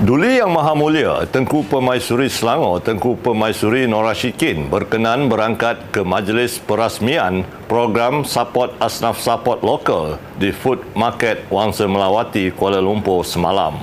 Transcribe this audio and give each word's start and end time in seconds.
Duli 0.00 0.40
Yang 0.40 0.56
Maha 0.56 0.72
Mulia, 0.72 1.28
Tengku 1.28 1.60
Permaisuri 1.68 2.32
Selangor, 2.32 2.80
Tengku 2.80 3.20
Permaisuri 3.20 3.84
Norashikin 3.84 4.72
berkenan 4.72 5.28
berangkat 5.28 5.92
ke 5.92 6.00
majlis 6.00 6.56
perasmian 6.56 7.44
program 7.68 8.24
Support 8.24 8.80
Asnaf 8.80 9.20
Support 9.20 9.60
Lokal 9.60 10.16
di 10.40 10.56
Food 10.56 10.80
Market 10.96 11.44
Wangsa 11.52 11.84
Melawati, 11.84 12.48
Kuala 12.48 12.80
Lumpur 12.80 13.28
semalam. 13.28 13.76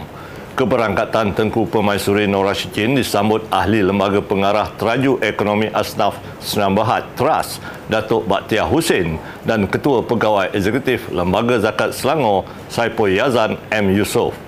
Keberangkatan 0.57 1.37
Tengku 1.37 1.69
Permaisuri 1.69 2.25
Norashikin 2.25 2.97
disambut 2.97 3.45
ahli 3.53 3.85
Lembaga 3.85 4.17
Pengarah 4.17 4.73
Teraju 4.73 5.21
Ekonomi 5.21 5.69
Asnaf 5.69 6.17
Senam 6.41 6.73
Berhad 6.73 7.05
Trust, 7.13 7.61
Datuk 7.93 8.25
Baktiah 8.25 8.65
Hussein 8.65 9.21
dan 9.45 9.69
Ketua 9.69 10.01
Pegawai 10.01 10.49
Eksekutif 10.49 11.13
Lembaga 11.13 11.61
Zakat 11.61 11.93
Selangor, 11.93 12.49
Saipul 12.73 13.13
Yazan 13.13 13.61
M. 13.69 13.93
Yusof. 13.93 14.46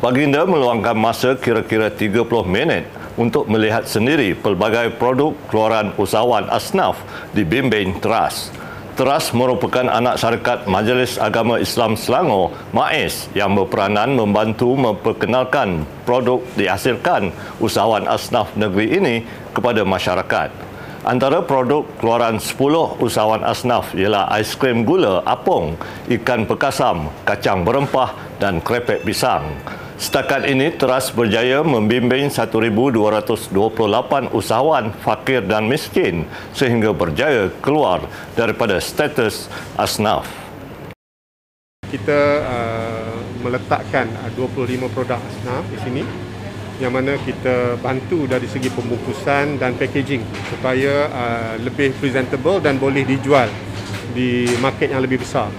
Baginda 0.00 0.48
meluangkan 0.48 0.96
masa 0.96 1.36
kira-kira 1.36 1.92
30 1.92 2.24
minit 2.48 2.88
untuk 3.20 3.44
melihat 3.52 3.84
sendiri 3.84 4.32
pelbagai 4.32 4.96
produk 4.96 5.36
keluaran 5.52 5.92
usahawan 6.00 6.48
asnaf 6.48 6.96
di 7.36 7.44
Bimbing 7.44 8.00
Trust. 8.00 8.48
Trust 8.96 9.36
merupakan 9.36 9.84
anak 9.84 10.16
syarikat 10.16 10.64
Majlis 10.64 11.20
Agama 11.20 11.60
Islam 11.60 12.00
Selangor, 12.00 12.48
MAIS, 12.72 13.28
yang 13.36 13.52
berperanan 13.52 14.16
membantu 14.16 14.72
memperkenalkan 14.72 15.84
produk 16.08 16.40
dihasilkan 16.56 17.28
usahawan 17.60 18.08
asnaf 18.08 18.56
negeri 18.56 18.96
ini 18.96 19.16
kepada 19.52 19.84
masyarakat. 19.84 20.69
Antara 21.00 21.40
produk 21.40 21.88
keluaran 21.96 22.36
10 22.36 23.00
usahawan 23.00 23.40
asnaf 23.40 23.96
ialah 23.96 24.28
aiskrim 24.36 24.84
gula 24.84 25.24
apung, 25.24 25.80
ikan 26.12 26.44
pekasam, 26.44 27.08
kacang 27.24 27.64
berempah 27.64 28.12
dan 28.36 28.60
krepek 28.60 29.00
pisang. 29.00 29.48
Setakat 29.96 30.44
ini 30.44 30.68
teras 30.68 31.08
berjaya 31.08 31.64
membimbing 31.64 32.28
1228 32.28 33.48
usahawan 34.28 34.92
fakir 35.00 35.40
dan 35.40 35.72
miskin 35.72 36.28
sehingga 36.52 36.92
berjaya 36.92 37.48
keluar 37.64 38.04
daripada 38.36 38.76
status 38.76 39.48
asnaf. 39.80 40.28
Kita 41.88 42.20
uh, 42.44 43.16
meletakkan 43.40 44.04
uh, 44.20 44.28
25 44.36 44.84
produk 44.92 45.16
asnaf 45.16 45.64
di 45.72 45.78
sini 45.80 46.04
yang 46.80 46.96
mana 46.96 47.20
kita 47.20 47.76
bantu 47.78 48.24
dari 48.24 48.48
segi 48.48 48.72
pembungkusan 48.72 49.60
dan 49.60 49.76
packaging 49.76 50.24
supaya 50.48 51.12
uh, 51.12 51.54
lebih 51.60 51.92
presentable 52.00 52.58
dan 52.58 52.80
boleh 52.80 53.04
dijual 53.04 53.46
di 54.16 54.48
market 54.58 54.90
yang 54.90 55.04
lebih 55.04 55.20
besar 55.20 55.52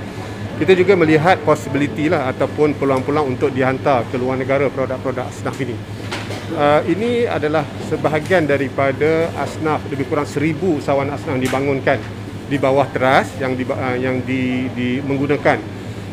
kita 0.62 0.78
juga 0.78 0.94
melihat 0.94 1.42
possibility 1.42 2.06
lah 2.06 2.30
ataupun 2.30 2.78
peluang-peluang 2.78 3.34
untuk 3.34 3.50
dihantar 3.50 4.06
ke 4.14 4.16
luar 4.22 4.38
negara 4.38 4.70
produk-produk 4.70 5.26
asnaf 5.26 5.58
ini. 5.58 5.74
Uh, 6.54 6.86
ini 6.86 7.26
adalah 7.26 7.66
sebahagian 7.90 8.46
daripada 8.46 9.34
asnaf 9.42 9.82
lebih 9.90 10.06
kurang 10.06 10.30
seribu 10.30 10.78
usahawan 10.78 11.10
asnaf 11.10 11.34
yang 11.34 11.42
dibangunkan 11.42 11.98
di 12.46 12.62
bawah 12.62 12.86
teras 12.94 13.34
yang 13.42 13.58
di, 13.58 13.66
uh, 13.66 13.98
yang 13.98 14.22
di, 14.22 14.70
di 14.78 15.02
menggunakan 15.02 15.58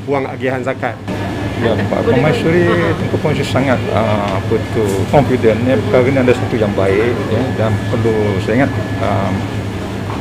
wang 0.09 0.25
agihan 0.25 0.65
zakat. 0.65 1.18
Ya, 1.59 1.75
Pak 1.75 2.07
Permaisuri 2.07 2.71
tentu 2.71 3.19
pun 3.19 3.35
sangat 3.35 3.83
uh, 3.91 4.39
apa 4.39 4.55
tu 4.79 4.85
confident 5.11 5.59
ya, 5.67 5.75
perkara 5.75 6.07
ini 6.07 6.21
ada 6.23 6.31
satu 6.31 6.55
yang 6.55 6.71
baik 6.79 7.11
ya, 7.35 7.43
dan 7.59 7.75
perlu 7.91 8.39
saya 8.47 8.63
ingat 8.63 8.71
um, 9.03 9.35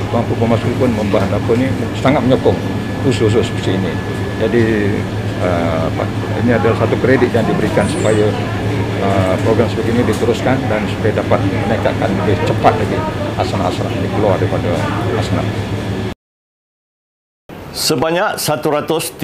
Tuan 0.10 0.26
Permaisuri 0.26 0.74
pun 0.82 0.90
membahan 0.98 1.30
apa 1.30 1.52
ni 1.54 1.70
sangat 2.02 2.26
menyokong 2.26 2.58
usul-usul 3.06 3.46
seperti 3.46 3.78
ini. 3.78 3.94
Jadi 4.42 4.66
uh, 5.46 5.88
ini 6.42 6.52
adalah 6.58 6.74
satu 6.82 6.98
kredit 6.98 7.30
yang 7.30 7.46
diberikan 7.46 7.86
supaya 7.86 8.34
uh, 9.06 9.38
program 9.46 9.70
seperti 9.70 9.94
ini 9.94 10.02
diteruskan 10.10 10.58
dan 10.66 10.82
supaya 10.90 11.22
dapat 11.22 11.38
meningkatkan 11.70 12.10
lebih 12.26 12.34
cepat 12.50 12.74
lagi 12.82 12.98
asal-asal 13.38 13.86
ini 13.94 14.10
keluar 14.18 14.42
daripada 14.42 14.74
asnaf. 15.22 15.46
Sebanyak 17.78 18.42
131 18.42 19.22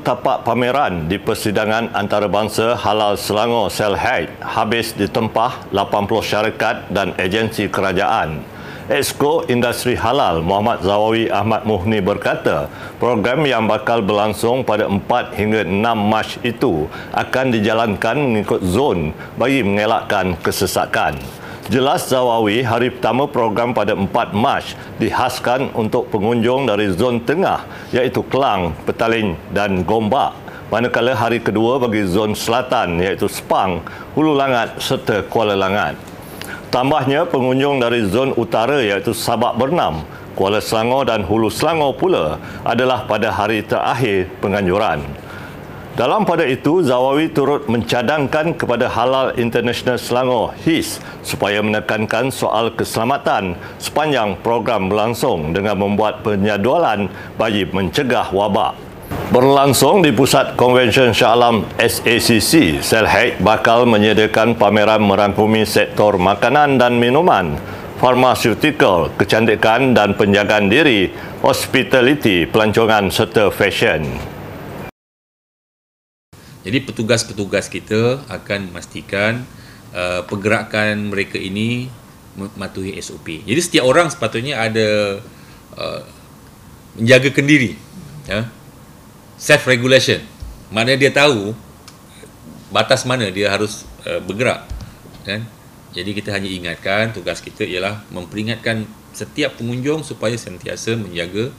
tapak 0.00 0.48
pameran 0.48 1.12
di 1.12 1.20
persidangan 1.20 1.92
antarabangsa 1.92 2.72
Halal 2.72 3.20
Selangor 3.20 3.68
Selhaid 3.68 4.32
habis 4.40 4.96
ditempah 4.96 5.68
80 5.76 6.08
syarikat 6.24 6.88
dan 6.88 7.12
agensi 7.20 7.68
kerajaan. 7.68 8.40
Exco 8.88 9.44
Industri 9.52 9.92
Halal 9.92 10.40
Muhammad 10.40 10.88
Zawawi 10.88 11.28
Ahmad 11.28 11.68
Muhni 11.68 12.00
berkata, 12.00 12.72
program 12.96 13.44
yang 13.44 13.68
bakal 13.68 14.00
berlangsung 14.00 14.64
pada 14.64 14.88
4 14.88 15.36
hingga 15.36 15.68
6 15.68 15.76
Mac 16.00 16.32
itu 16.48 16.88
akan 17.12 17.46
dijalankan 17.52 18.16
mengikut 18.16 18.64
zon 18.64 19.12
bagi 19.36 19.60
mengelakkan 19.60 20.32
kesesakan. 20.40 21.20
Jelas 21.66 22.06
Zawawi, 22.06 22.62
hari 22.62 22.94
pertama 22.94 23.26
program 23.26 23.74
pada 23.74 23.90
4 23.90 24.06
Mac 24.30 24.62
dihaskan 25.02 25.74
untuk 25.74 26.06
pengunjung 26.14 26.62
dari 26.62 26.94
zon 26.94 27.18
tengah 27.18 27.66
iaitu 27.90 28.22
Kelang, 28.30 28.70
Petaling 28.86 29.34
dan 29.50 29.82
Gombak. 29.82 30.30
Manakala 30.70 31.18
hari 31.18 31.42
kedua 31.42 31.82
bagi 31.82 32.06
zon 32.06 32.38
selatan 32.38 33.02
iaitu 33.02 33.26
Sepang, 33.26 33.82
Hulu 34.14 34.38
Langat 34.38 34.78
serta 34.78 35.26
Kuala 35.26 35.58
Langat. 35.58 35.98
Tambahnya, 36.70 37.26
pengunjung 37.26 37.82
dari 37.82 38.06
zon 38.06 38.30
utara 38.38 38.78
iaitu 38.78 39.10
Sabak 39.10 39.58
Bernam, 39.58 40.06
Kuala 40.38 40.62
Selangor 40.62 41.10
dan 41.10 41.26
Hulu 41.26 41.50
Selangor 41.50 41.98
pula 41.98 42.38
adalah 42.62 43.10
pada 43.10 43.34
hari 43.34 43.66
terakhir 43.66 44.30
penganjuran. 44.38 45.02
Dalam 45.96 46.28
pada 46.28 46.44
itu, 46.44 46.84
Zawawi 46.84 47.32
turut 47.32 47.72
mencadangkan 47.72 48.52
kepada 48.52 48.84
Halal 48.84 49.32
International 49.40 49.96
Selangor 49.96 50.52
HIS 50.60 51.00
supaya 51.24 51.64
menekankan 51.64 52.28
soal 52.28 52.68
keselamatan 52.76 53.56
sepanjang 53.80 54.36
program 54.44 54.92
berlangsung 54.92 55.56
dengan 55.56 55.80
membuat 55.80 56.20
penyadualan 56.20 57.08
bagi 57.40 57.64
mencegah 57.64 58.28
wabak. 58.28 58.76
Berlangsung 59.32 60.04
di 60.04 60.12
Pusat 60.12 60.60
Konvensyen 60.60 61.16
Shah 61.16 61.32
Alam 61.32 61.64
SACC, 61.80 62.84
Selhaid 62.84 63.40
bakal 63.40 63.88
menyediakan 63.88 64.52
pameran 64.60 65.00
merangkumi 65.00 65.64
sektor 65.64 66.20
makanan 66.20 66.76
dan 66.76 67.00
minuman, 67.00 67.56
farmaseutikal, 68.04 69.16
kecantikan 69.16 69.96
dan 69.96 70.12
penjagaan 70.12 70.68
diri, 70.68 71.08
hospitality, 71.40 72.44
pelancongan 72.44 73.08
serta 73.08 73.48
fashion. 73.48 74.35
Jadi 76.66 76.82
petugas-petugas 76.82 77.70
kita 77.70 78.26
akan 78.26 78.74
memastikan 78.74 79.46
uh, 79.94 80.26
pergerakan 80.26 81.14
mereka 81.14 81.38
ini 81.38 81.86
mematuhi 82.34 82.98
SOP. 82.98 83.46
Jadi 83.46 83.60
setiap 83.62 83.86
orang 83.86 84.10
sepatutnya 84.10 84.58
ada 84.58 85.22
uh, 85.78 86.02
menjaga 86.98 87.30
kendiri. 87.30 87.78
Ya 88.26 88.50
self 89.36 89.68
regulation 89.68 90.24
mana 90.72 90.96
dia 90.96 91.12
tahu 91.12 91.52
batas 92.72 93.04
mana 93.04 93.28
dia 93.28 93.52
harus 93.52 93.84
uh, 94.08 94.18
bergerak 94.24 94.64
kan 95.28 95.44
jadi 95.92 96.10
kita 96.12 96.32
hanya 96.32 96.48
ingatkan 96.48 97.12
tugas 97.12 97.44
kita 97.44 97.64
ialah 97.64 98.04
memperingatkan 98.12 98.88
setiap 99.12 99.56
pengunjung 99.60 100.04
supaya 100.04 100.36
sentiasa 100.36 100.96
menjaga 100.96 101.52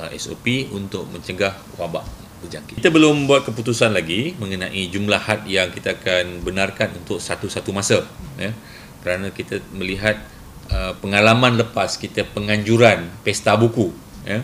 uh, 0.00 0.10
SOP 0.16 0.72
untuk 0.72 1.04
mencegah 1.12 1.52
wabak 1.76 2.04
berjangkit. 2.44 2.78
Kita 2.78 2.90
belum 2.90 3.26
buat 3.26 3.46
keputusan 3.46 3.94
lagi 3.94 4.34
mengenai 4.38 4.88
jumlah 4.90 5.20
had 5.20 5.42
yang 5.46 5.70
kita 5.74 5.98
akan 5.98 6.42
benarkan 6.42 6.94
untuk 6.98 7.18
satu-satu 7.18 7.70
masa 7.74 8.04
ya. 8.38 8.54
Kerana 9.02 9.30
kita 9.30 9.62
melihat 9.74 10.18
uh, 10.70 10.94
pengalaman 10.98 11.58
lepas 11.58 11.98
kita 11.98 12.26
penganjuran 12.34 13.06
pesta 13.22 13.54
buku 13.54 13.94
ya 14.26 14.42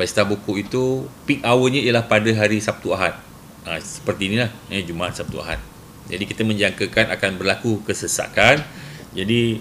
pesta 0.00 0.24
buku 0.24 0.64
itu 0.64 1.04
peak 1.28 1.44
hournya 1.44 1.84
ialah 1.84 2.08
pada 2.08 2.32
hari 2.32 2.56
Sabtu 2.56 2.96
Ahad. 2.96 3.20
Ha, 3.68 3.76
seperti 3.76 4.32
inilah, 4.32 4.48
eh, 4.72 4.80
Jumaat 4.80 5.12
Sabtu 5.12 5.44
Ahad. 5.44 5.60
Jadi 6.08 6.24
kita 6.24 6.40
menjangkakan 6.48 7.12
akan 7.12 7.30
berlaku 7.36 7.84
kesesakan. 7.84 8.64
Jadi 9.12 9.60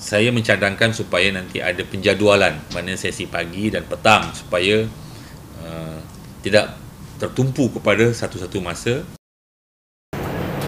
saya 0.00 0.32
mencadangkan 0.32 0.96
supaya 0.96 1.28
nanti 1.28 1.60
ada 1.60 1.84
penjadualan 1.84 2.56
mana 2.72 2.96
sesi 2.96 3.28
pagi 3.28 3.68
dan 3.68 3.84
petang 3.84 4.32
supaya 4.32 4.88
tidak 6.40 6.76
tertumpu 7.20 7.68
kepada 7.68 8.10
satu-satu 8.16 8.58
masa. 8.64 9.04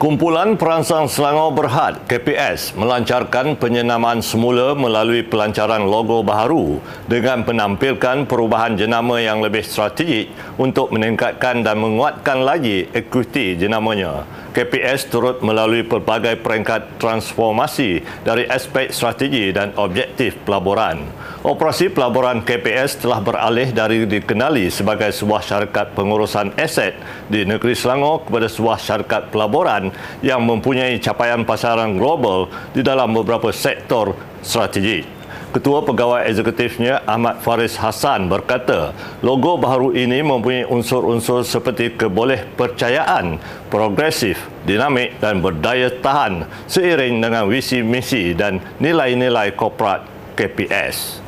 Kumpulan 0.02 0.58
Perangsang 0.58 1.06
Selangor 1.06 1.54
Berhad 1.54 2.02
KPS 2.10 2.74
melancarkan 2.74 3.54
penyenaman 3.54 4.18
semula 4.18 4.74
melalui 4.74 5.22
pelancaran 5.22 5.86
logo 5.86 6.26
baharu 6.26 6.82
dengan 7.06 7.46
menampilkan 7.46 8.26
perubahan 8.26 8.74
jenama 8.74 9.22
yang 9.22 9.38
lebih 9.38 9.62
strategik 9.62 10.34
untuk 10.58 10.90
meningkatkan 10.90 11.62
dan 11.62 11.78
menguatkan 11.78 12.42
lagi 12.42 12.90
ekuiti 12.90 13.54
jenamanya. 13.54 14.26
KPS 14.50 15.06
turut 15.06 15.38
melalui 15.40 15.86
pelbagai 15.86 16.42
peringkat 16.42 16.98
transformasi 16.98 18.02
dari 18.26 18.42
aspek 18.50 18.90
strategi 18.90 19.54
dan 19.54 19.70
objektif 19.78 20.34
pelaburan. 20.42 21.06
Operasi 21.46 21.94
pelaburan 21.94 22.42
KPS 22.42 23.06
telah 23.06 23.22
beralih 23.22 23.70
dari 23.70 24.04
dikenali 24.04 24.66
sebagai 24.68 25.14
sebuah 25.14 25.40
syarikat 25.46 25.94
pengurusan 25.94 26.58
aset 26.58 26.98
di 27.30 27.46
negeri 27.46 27.72
Selangor 27.72 28.26
kepada 28.28 28.50
sebuah 28.50 28.76
syarikat 28.76 29.32
pelaburan 29.32 29.91
yang 30.20 30.42
mempunyai 30.42 30.98
capaian 30.98 31.46
pasaran 31.46 31.96
global 31.96 32.50
di 32.74 32.82
dalam 32.84 33.14
beberapa 33.14 33.54
sektor 33.54 34.18
strategik. 34.42 35.22
Ketua 35.52 35.84
Pegawai 35.84 36.24
Eksekutifnya 36.32 37.04
Ahmad 37.04 37.44
Faris 37.44 37.76
Hassan 37.76 38.24
berkata, 38.24 38.96
logo 39.20 39.60
baru 39.60 39.92
ini 39.92 40.24
mempunyai 40.24 40.64
unsur-unsur 40.64 41.44
seperti 41.44 41.92
keboleh 41.92 42.48
percayaan, 42.56 43.36
progresif, 43.68 44.40
dinamik 44.64 45.20
dan 45.20 45.44
berdaya 45.44 45.92
tahan 45.92 46.48
seiring 46.64 47.20
dengan 47.20 47.44
visi 47.52 47.84
misi 47.84 48.32
dan 48.32 48.64
nilai-nilai 48.80 49.52
korporat 49.52 50.08
KPS. 50.40 51.21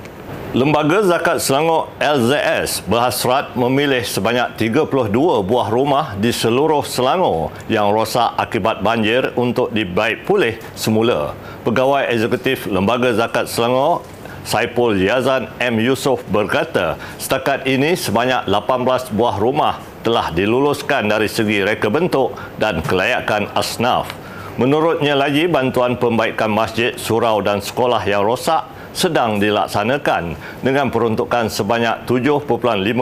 Lembaga 0.54 1.02
Zakat 1.02 1.42
Selangor 1.42 1.90
LZS 1.98 2.86
berhasrat 2.86 3.58
memilih 3.58 4.06
sebanyak 4.06 4.54
32 4.54 5.10
buah 5.42 5.66
rumah 5.66 6.14
di 6.14 6.30
seluruh 6.30 6.86
Selangor 6.86 7.50
yang 7.66 7.90
rosak 7.90 8.38
akibat 8.38 8.78
banjir 8.78 9.34
untuk 9.34 9.74
dibaik 9.74 10.22
pulih 10.22 10.54
semula. 10.78 11.34
Pegawai 11.66 12.06
Eksekutif 12.06 12.70
Lembaga 12.70 13.10
Zakat 13.18 13.50
Selangor 13.50 14.06
Saipul 14.46 14.94
Yazan 14.94 15.50
M. 15.58 15.82
Yusof 15.82 16.22
berkata, 16.30 17.02
setakat 17.18 17.66
ini 17.66 17.98
sebanyak 17.98 18.46
18 18.46 19.10
buah 19.10 19.42
rumah 19.42 19.82
telah 20.06 20.30
diluluskan 20.30 21.10
dari 21.10 21.26
segi 21.26 21.66
reka 21.66 21.90
bentuk 21.90 22.30
dan 22.62 22.78
kelayakan 22.78 23.50
asnaf. 23.58 24.06
Menurutnya 24.54 25.18
lagi, 25.18 25.50
bantuan 25.50 25.98
pembaikan 25.98 26.46
masjid, 26.46 26.94
surau 26.94 27.42
dan 27.42 27.58
sekolah 27.58 28.06
yang 28.06 28.22
rosak 28.22 28.70
sedang 28.94 29.42
dilaksanakan 29.42 30.38
dengan 30.62 30.88
peruntukan 30.88 31.50
sebanyak 31.50 32.06
7.5 32.06 32.54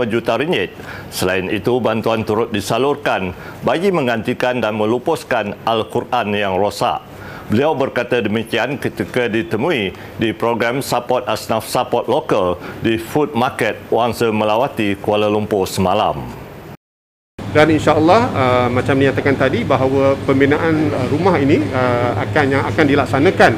juta 0.08 0.40
ringgit. 0.40 0.72
Selain 1.12 1.46
itu, 1.52 1.78
bantuan 1.78 2.24
turut 2.24 2.48
disalurkan 2.48 3.36
bagi 3.60 3.92
menggantikan 3.92 4.58
dan 4.58 4.74
melupuskan 4.74 5.52
Al-Quran 5.68 6.32
yang 6.32 6.56
rosak. 6.56 7.04
Beliau 7.52 7.76
berkata 7.76 8.16
demikian 8.24 8.80
ketika 8.80 9.28
ditemui 9.28 9.92
di 10.16 10.32
program 10.32 10.80
Support 10.80 11.28
Asnaf 11.28 11.68
Support 11.68 12.08
Local 12.08 12.56
di 12.80 12.96
Food 12.96 13.36
Market 13.36 13.76
Wangsa 13.92 14.32
Melawati, 14.32 14.96
Kuala 14.96 15.28
Lumpur 15.28 15.68
semalam. 15.68 16.16
Dan 17.52 17.68
insya-Allah 17.68 18.20
uh, 18.32 18.68
macam 18.72 18.96
dinyatakan 18.96 19.36
tadi 19.36 19.60
bahawa 19.68 20.16
pembinaan 20.24 20.88
uh, 20.88 21.06
rumah 21.12 21.36
ini 21.36 21.60
uh, 21.76 22.16
akan 22.24 22.44
yang 22.48 22.64
akan 22.64 22.84
dilaksanakan 22.88 23.52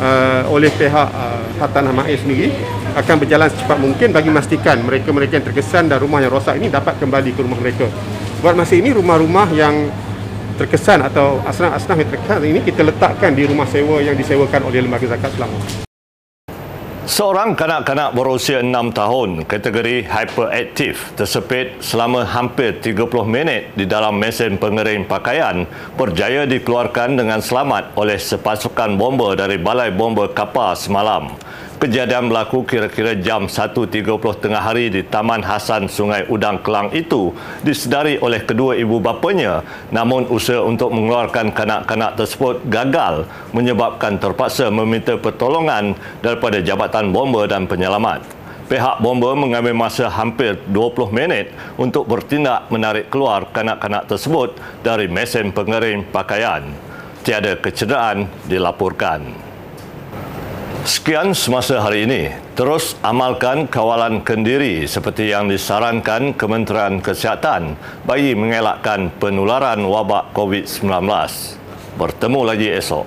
uh, 0.00 0.42
oleh 0.52 0.68
pihak 0.72 1.08
uh, 1.12 1.42
Hartanah 1.60 1.92
Maiz 1.92 2.20
sendiri 2.20 2.52
akan 2.96 3.14
berjalan 3.20 3.48
secepat 3.52 3.78
mungkin 3.80 4.08
bagi 4.12 4.28
memastikan 4.32 4.80
mereka-mereka 4.80 5.40
yang 5.40 5.46
terkesan 5.46 5.92
dan 5.92 6.00
rumah 6.00 6.24
yang 6.24 6.32
rosak 6.32 6.56
ini 6.56 6.72
dapat 6.72 6.96
kembali 6.96 7.30
ke 7.36 7.40
rumah 7.44 7.58
mereka. 7.60 7.88
Buat 8.40 8.56
masa 8.56 8.76
ini 8.76 8.92
rumah-rumah 8.92 9.48
yang 9.52 9.88
terkesan 10.56 11.04
atau 11.04 11.44
asnaf-asnaf 11.44 11.96
yang 12.00 12.10
terkesan 12.12 12.40
ini 12.48 12.60
kita 12.64 12.80
letakkan 12.80 13.36
di 13.36 13.44
rumah 13.44 13.68
sewa 13.68 14.00
yang 14.00 14.16
disewakan 14.16 14.64
oleh 14.64 14.80
Lembaga 14.80 15.12
Zakat 15.12 15.36
Selangor. 15.36 15.85
Seorang 17.06 17.54
kanak-kanak 17.54 18.18
berusia 18.18 18.58
6 18.58 18.90
tahun 18.90 19.46
kategori 19.46 20.10
hyperaktif 20.10 21.14
tersepit 21.14 21.78
selama 21.78 22.26
hampir 22.26 22.82
30 22.82 23.06
minit 23.22 23.70
di 23.78 23.86
dalam 23.86 24.18
mesin 24.18 24.58
pengering 24.58 25.06
pakaian 25.06 25.70
berjaya 25.94 26.50
dikeluarkan 26.50 27.14
dengan 27.14 27.38
selamat 27.38 27.94
oleh 27.94 28.18
sepasukan 28.18 28.98
bomba 28.98 29.38
dari 29.38 29.54
Balai 29.54 29.94
Bomba 29.94 30.26
Kapal 30.34 30.74
semalam. 30.74 31.30
Kejadian 31.76 32.32
berlaku 32.32 32.64
kira-kira 32.64 33.12
jam 33.20 33.52
1.30 33.52 34.08
tengah 34.40 34.64
hari 34.64 34.88
di 34.88 35.04
Taman 35.04 35.44
Hasan 35.44 35.92
Sungai 35.92 36.24
Udang 36.24 36.64
Kelang 36.64 36.88
itu 36.96 37.36
disedari 37.60 38.16
oleh 38.16 38.40
kedua 38.48 38.80
ibu 38.80 38.96
bapanya 38.96 39.60
namun 39.92 40.24
usaha 40.32 40.64
untuk 40.64 40.88
mengeluarkan 40.88 41.52
kanak-kanak 41.52 42.16
tersebut 42.16 42.64
gagal 42.72 43.28
menyebabkan 43.52 44.16
terpaksa 44.16 44.72
meminta 44.72 45.20
pertolongan 45.20 45.92
daripada 46.24 46.64
Jabatan 46.64 47.12
Bomba 47.12 47.44
dan 47.44 47.68
Penyelamat. 47.68 48.24
Pihak 48.72 49.04
bomba 49.04 49.36
mengambil 49.36 49.76
masa 49.76 50.08
hampir 50.08 50.56
20 50.72 51.12
minit 51.12 51.52
untuk 51.76 52.08
bertindak 52.08 52.72
menarik 52.72 53.12
keluar 53.12 53.52
kanak-kanak 53.52 54.08
tersebut 54.08 54.56
dari 54.80 55.12
mesin 55.12 55.52
pengering 55.52 56.08
pakaian. 56.08 56.64
Tiada 57.20 57.52
kecederaan 57.60 58.32
dilaporkan. 58.48 59.45
Sekian 60.86 61.34
semasa 61.34 61.82
hari 61.82 62.06
ini. 62.06 62.30
Terus 62.54 62.94
amalkan 63.02 63.66
kawalan 63.66 64.22
kendiri 64.22 64.86
seperti 64.86 65.34
yang 65.34 65.50
disarankan 65.50 66.30
Kementerian 66.38 67.02
Kesihatan 67.02 67.74
bagi 68.06 68.38
mengelakkan 68.38 69.10
penularan 69.18 69.82
wabak 69.82 70.30
COVID-19. 70.30 70.86
Bertemu 71.98 72.40
lagi 72.46 72.70
esok. 72.70 73.02